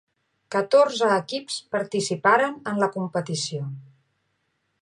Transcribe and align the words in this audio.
Catorze 0.53 1.09
equips 1.17 1.59
participaren 1.77 2.57
en 2.73 2.83
la 2.85 2.91
competició. 2.99 3.67